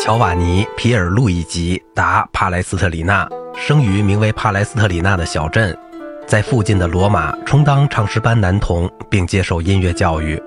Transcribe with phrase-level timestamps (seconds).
[0.00, 5.76] 乔瓦尼·皮尔路易吉·达·帕莱斯特里纳生于名为帕莱斯特里纳的小镇，
[6.26, 10.42] 在附近的罗马充当唱诗班男童，并接受音乐教育。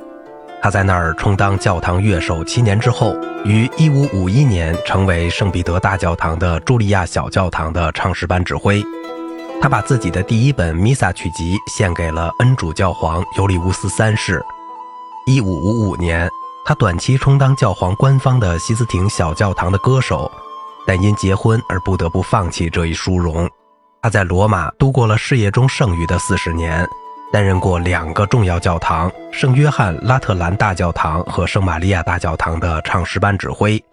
[0.64, 8.84] 他在那儿充当教堂乐手七年之后，于1551年成为圣彼得大教堂的茱莉亚小教堂的唱诗班指挥。
[9.62, 14.44] 他把自己的第一本弥撒曲集献给了恩主教皇尤利乌斯三世。
[15.28, 16.28] 1555年。
[16.64, 20.32] 他短期充当教皇官方的西斯廷小教堂的歌手，
[20.86, 23.50] 但因结婚而不得不放弃这一殊荣。
[24.02, 26.88] 他在罗马度过了事业中剩余的四十年，
[27.32, 33.84] 担任过两个重要教堂——圣约翰拉特兰大教堂和圣玛利亚大教堂的唱诗班指挥，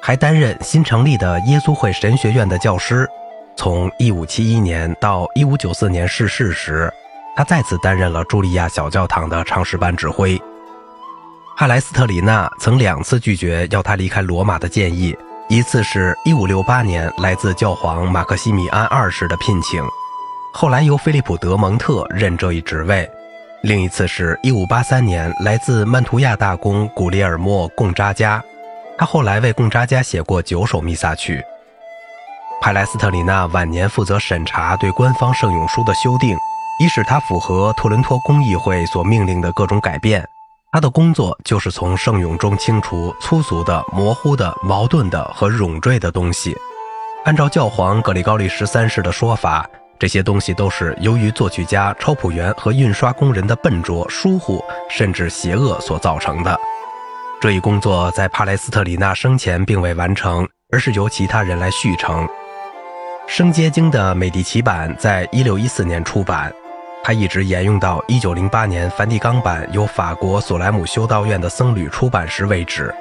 [0.00, 3.08] 还担任新成立的耶稣会神学院的教师。
[3.56, 6.92] 从1571年到1594年逝世时，
[7.36, 10.40] 他再次担任了茱莉亚小教堂的唱诗班指挥。
[11.62, 15.16] 帕莱斯特里纳曾两次拒绝要他离开罗马的建议，
[15.48, 19.80] 一次是一五六八年来自教皇马克西米安二世的聘请，
[20.52, 23.06] 后来由菲利普德蒙特任这一职位；
[23.62, 28.42] 另一次是一五八三年来自曼图亚大公古里尔莫贡扎加，
[28.98, 31.40] 他后来为贡扎加写过九首弥撒曲。
[32.60, 36.36] 帕莱斯特里纳晚年负责审查对官方圣咏书的修订，
[36.80, 40.28] 以使它符合托伦托公议会所命令的各种改变。
[40.74, 46.56] 他的工作就是从圣咏中清除粗俗的、模糊的、矛盾的和冗赘的东西。
[47.26, 56.58] 按照教皇格里高利十三世的说法，这些东西都是由于作曲家、抄谱员和印刷工人的笨拙、疏忽，甚至邪恶所造成的。
[57.38, 62.26] 这一工作在帕莱斯特里纳生前并未完成，而是由其他人来续成。
[63.26, 66.50] 圣结经的美第奇版在一六一四年出版。
[67.04, 72.94] 它一直沿用到一九零八年梵蒂冈版由法国索莱姆修道院的僧侣出版时为止。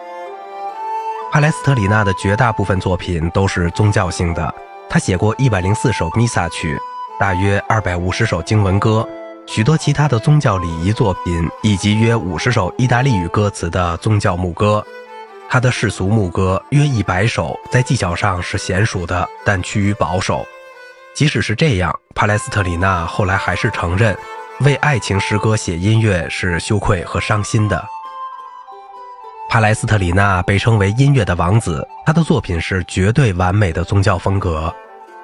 [1.31, 4.53] 帕莱斯特里纳的绝大部分作品都是宗教性的，
[4.89, 6.77] 他写过一百零四首弥撒曲，
[7.19, 9.07] 大约二百五十首经文歌，
[9.45, 14.83] 许多其他的宗教礼仪作品，以及约五十首意大利语歌词的宗教牧歌。
[15.47, 20.43] 他的世俗牧歌约一百首，在技巧上是娴熟的，但趋于保守。
[21.13, 24.17] 即使是这样，帕莱斯特里纳后来还是承认，
[24.61, 27.85] 为爱情诗歌写音乐是羞愧和伤心的。
[29.49, 34.73] 帕莱斯特里纳被称为音乐的王子，他的作品是绝对完美的宗教风格。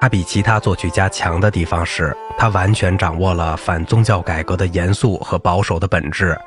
[0.00, 6.38] 他比其他作曲家强的地方是，他完全掌握了反宗教改革的严肃和保守的本质。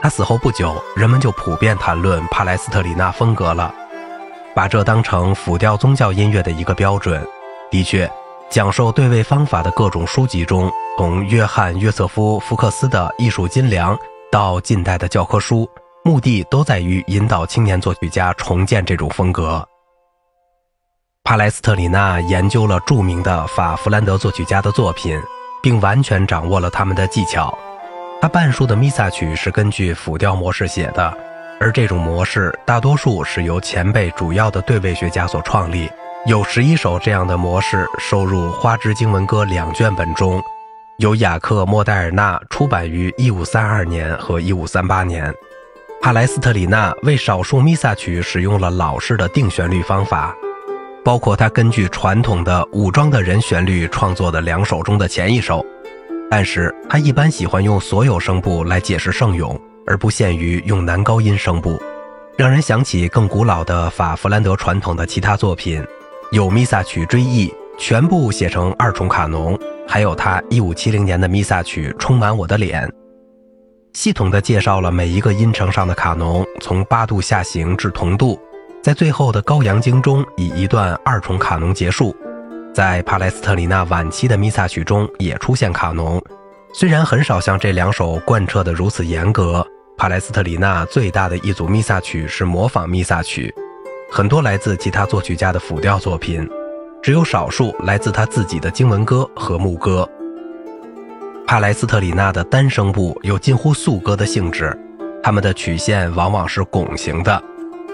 [0.00, 3.72] 他死后不久，人们就普遍谈论帕莱斯特里纳风格了，
[4.54, 7.24] 把这当成辅调宗教音乐的一个标准。
[7.70, 8.10] 的确。
[8.48, 13.94] 讲授对位方法的各种书籍中，从约翰·约瑟夫·福克斯的《艺术金良》
[14.30, 15.68] 到近代的教科书，
[16.04, 19.66] 目的都在于引导青年作曲家重建这种风格。
[21.24, 25.20] 帕莱斯特里纳研究了著名的法弗兰德作曲家的作品，
[25.60, 27.56] 并完全掌握了他们的技巧。
[28.22, 31.12] 他半数的弥撒曲是根据辅调模式写的，
[31.60, 35.90] 而这种模式大多数是由前辈主要的对位学家所创立。
[36.26, 40.42] 有十一首这样的模式收入《花枝经文歌》两卷本中，
[40.98, 45.32] 由雅克·莫代尔纳出版于1532年和1538年。
[46.02, 50.34] 帕莱斯特里纳为少数弥撒曲使用了老式的定旋律方法，
[51.04, 55.64] 包括他根据传统的武装的人旋律创作的两首中的前一首。
[56.28, 61.80] 但是他一般喜欢用所有声部来解释圣咏，而不限于用男高音声部，
[62.36, 65.86] 让人想起更古老的法弗兰德传统的其他作品。
[66.32, 69.56] 有弥撒曲追忆全部写成二重卡农，
[69.86, 72.90] 还有他一五七零年的弥撒曲充满我的脸，
[73.92, 78.38] 系统的介绍了每一个音程上的卡农，从八度下行至同度，
[78.82, 82.14] 在最后的高阳经中以一段二重卡农结束。
[82.74, 86.20] 在帕莱斯特里纳晚期的弥撒曲中也出现卡农，
[86.74, 89.64] 虽然很少像这两首贯彻的如此严格。
[89.96, 93.54] 帕莱斯特里纳最大的一组弥撒曲是模仿弥撒曲。
[94.08, 96.48] 很多来自其他作曲家的辅调作品，
[97.02, 100.08] 只有少数来自他自己的经文歌和牧歌。
[101.46, 104.76] 帕莱斯特里纳的单声部有近乎素歌的性质，
[105.22, 107.42] 它们的曲线往往是拱形的，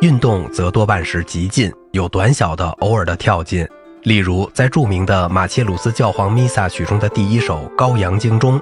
[0.01, 3.67] 运动则多半是极进，有短小的偶尔的跳进。
[4.03, 8.61] 例如，在著名的马切鲁斯教皇弥撒曲中的第一首《羔羊经》中，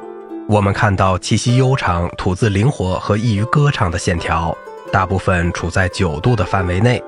[0.49, 4.57] 我们看到气息悠长、吐字灵活和易于歌唱的线条，
[4.93, 7.03] 大部分处在九度的范围内。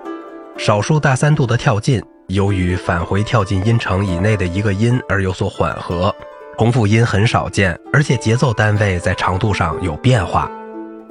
[0.64, 6.14] 少数大三度的跳进，由于返回跳进音程以内的一个音而有所缓和。
[6.56, 10.48] 重复音很少见，而且节奏单位在长度上有变化。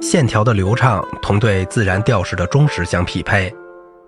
[0.00, 3.54] 线条的流畅同对自然调式的忠实相匹配。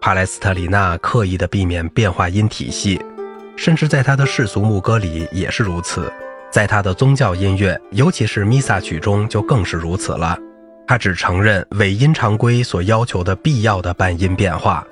[0.00, 2.98] 帕莱斯特里纳刻意的避免变化音体系，
[3.54, 6.10] 甚至在他的世俗牧歌里也是如此。
[6.50, 10.38] 在他的宗教音乐，尤其是弥撒曲中，就更是如此了。
[10.86, 14.82] 他只承认尾音常规所要求的必要的半音变化。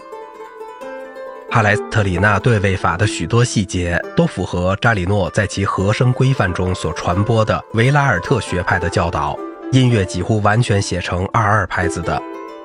[1.52, 9.38] 帕莱斯特里纳对位法的许多细节都符合扎里诺在其和声规范中所传播的维拉尔特学派的教导。
[9.70, 12.18] 音乐几乎完全写成二二拍子的，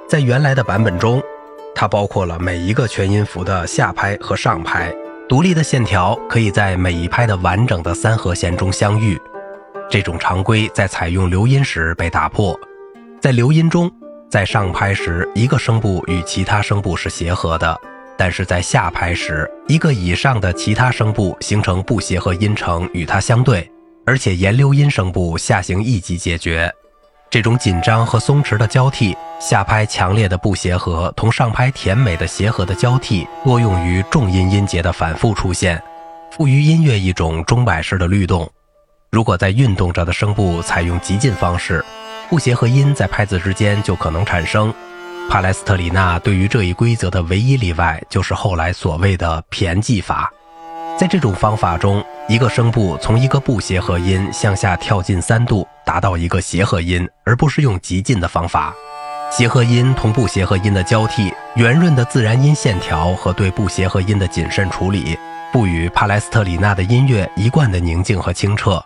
[0.08, 1.22] 在原来的版本中，
[1.76, 4.90] 它包括了每一个全音符的下拍和上拍，
[5.28, 9.20] 独立的线条可以在每一拍的完整的三和弦中相遇。
[9.90, 12.58] 这种常规在采用留音时被打破，
[13.20, 13.92] 在留音中，
[14.30, 17.78] 在上拍时一个声部与其他声部是协和的。
[18.18, 23.72] 但是在下拍时，一个以上的其他声部形成不协和音程与它相对，
[24.06, 26.74] 而且沿溜音声部下行一级解决。
[27.30, 35.82] 这种紧张和松弛的交替，下拍强烈的不协和同上拍甜美的协和的交替，多用于重音音节的反复出现，
[36.32, 38.50] 赋予音乐一种钟摆式的律动。
[39.12, 41.84] 如果在运动着的声部采用极进方式，
[42.30, 44.74] 不协和音在拍子之间就可能产生。
[45.30, 50.32] 帕莱斯特里纳对于这一规则的唯一例外，就是后来所谓的骈记法。
[50.98, 58.74] 在这种方法中，一个声部从一个不协和音向下跳进三度，达到一个协和音，而不是用极进的方法。
[59.30, 65.18] 协和音同不协和音的交替、圆润的自然音线条和对不协和音的谨慎处理，
[65.52, 68.82] 赋予帕莱斯特里纳的音乐一贯的宁静和清澈。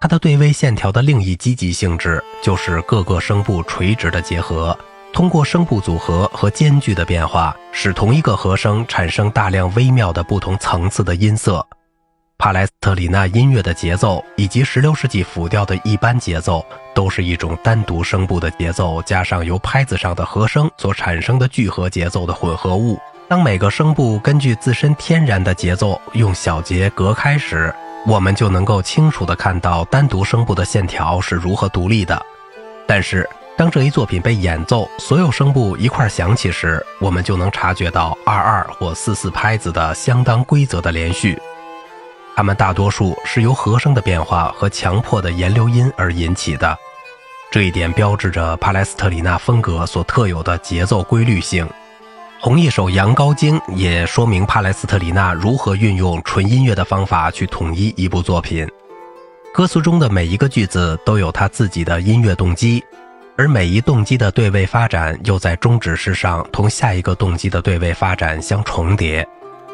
[0.00, 4.76] 它的对位线条的另一积极性质，就是各个声部垂直的结合。
[5.18, 11.66] 通过声部组合和间距的变化，使同一个和声产生大量微妙的不同层次的音色。
[12.38, 22.96] 帕莱斯特里纳音乐的节奏以及16世纪辅调的一般节奏，都是一种单独声部的节奏加上由拍子上的和声所产生的聚合节奏的混合物。
[23.26, 27.74] 当每个声部根据自身天然的节奏用小节隔开时，
[28.06, 32.24] 我们就能够清楚地看到单独声部的线条是如何独立的。
[32.86, 33.28] 但是，
[33.58, 41.36] 当这一作品被演奏，所有声部一块响起时，我们就能察觉到二二或四四拍子的相当规则的连续。
[42.36, 46.78] 它们大多数是由和声的变化和强迫的延留音而引起的。
[47.50, 51.68] 这一点标志着帕莱斯特里纳风格所特有的节奏规律性。
[52.40, 58.64] 同一首《羊羔经》也说明帕莱斯特里纳如何运用纯音乐的方法去统一一部作品。
[59.52, 62.84] 歌词中的每一个句子都有他自己的音乐动机。
[63.38, 69.24] 而每一动机的对位发展又在终止式上同下一个动机的对位发展相重叠，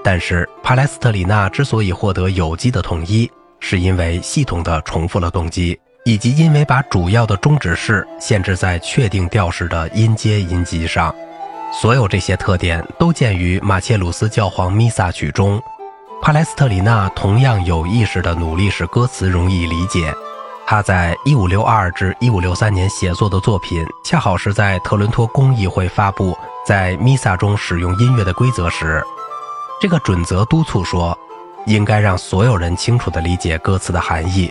[0.05, 3.28] 但是帕莱斯特里纳之所以获得有机的统一，
[3.61, 11.14] 是因为系统的重复了动机，以及因为把主要的终止式限制在确定调式的音阶音级上。
[11.72, 15.58] 所有这些特点都见于马切鲁斯教皇弥撒曲中。
[16.20, 20.12] 帕莱斯特里纳同样有意识地努力使歌词容易理解。
[20.66, 29.05] 他在一五六二至一五六三年写作的作品，恰好是在特伦托公议会发布在弥撒中使用音乐的规则时。
[29.78, 31.16] 这个准则督促说，
[31.66, 34.50] 应该让所有人清楚地理解歌词的含义。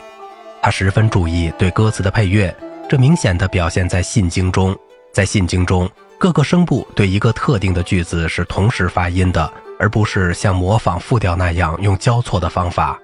[0.62, 2.56] 他十分注意对歌词的配乐，
[2.88, 4.77] 这明显地表现在信经中。
[5.12, 5.89] 在信经中，
[6.19, 13.00] 各个声部对一个特定的句子是同时发音的，而不是像模仿复调那样用交错的方法。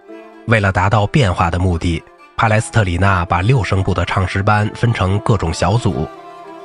[0.45, 2.01] 为了达到变化的目的。
[2.39, 6.07] 帕莱斯特里纳把六声部的唱诗班分成各种小组，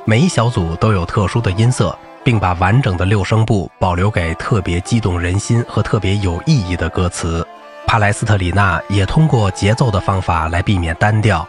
[0.05, 7.45] 每一小组都有特殊的音色，并把完整的六声部保留给特别激动人心和特别有意义的歌词。
[7.89, 11.45] 帕莱斯特里纳也通过节奏的方法来避免单调，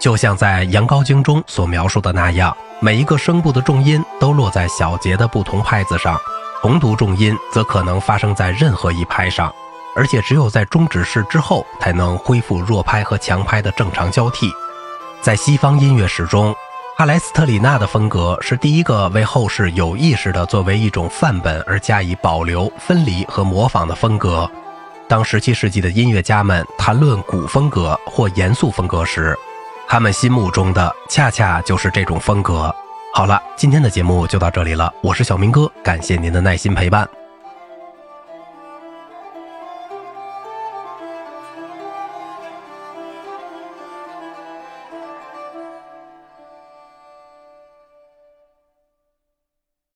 [0.00, 6.18] 就像在《羊羔经》中所描述的那样，每一个声部的重音都落在小节的不同拍子上，
[6.60, 9.54] 重读重音则可能发生在任何一拍上。
[10.00, 14.50] 而且只有在终止式之后，才能恢复弱拍和强拍的正常交替。
[15.20, 16.56] 在西方音乐史中，
[16.96, 24.50] 阿莱斯特里纳的风格是第一个为后世有意识地作为一种范本而加以保留、分离和模仿的风格。
[25.06, 29.38] 当17世纪的音乐家们谈论古风格或严肃风格时，
[29.86, 32.74] 他们心目中的恰恰就是这种风格。
[33.12, 37.06] 好了，今天的节目就到这里了，我是小明哥，感谢您的耐心陪伴。